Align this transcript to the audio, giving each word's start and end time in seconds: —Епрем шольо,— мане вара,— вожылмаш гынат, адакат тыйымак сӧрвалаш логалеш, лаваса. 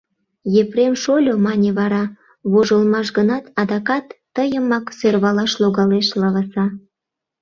—Епрем 0.61 0.93
шольо,— 1.03 1.33
мане 1.45 1.69
вара,— 1.79 2.03
вожылмаш 2.51 3.07
гынат, 3.17 3.43
адакат 3.61 4.05
тыйымак 4.35 4.85
сӧрвалаш 4.97 5.51
логалеш, 5.61 6.07
лаваса. 6.19 6.65